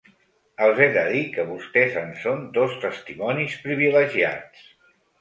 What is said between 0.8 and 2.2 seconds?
he de dir que vostès en